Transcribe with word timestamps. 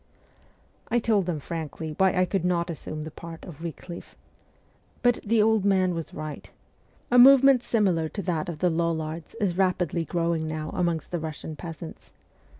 I 0.87 0.97
told 0.97 1.27
them 1.27 1.39
frankly 1.39 1.93
why 1.95 2.15
I 2.15 2.25
could 2.25 2.43
not 2.43 2.71
assume 2.71 3.03
the 3.03 3.11
part 3.11 3.45
of 3.45 3.61
Wiclif. 3.61 4.15
But 5.03 5.19
the 5.23 5.43
old 5.43 5.63
man 5.63 5.93
was 5.93 6.11
right. 6.11 6.49
A 7.11 7.19
movement 7.19 7.61
similar 7.61 8.09
to 8.09 8.23
that 8.23 8.49
of 8.49 8.57
the 8.57 8.71
Lollards 8.71 9.35
is 9.39 9.59
rapidly 9.59 10.03
growing 10.03 10.47
now 10.47 10.71
amongst 10.71 11.11
the 11.11 11.19
Russian 11.19 11.55
peasants. 11.55 12.11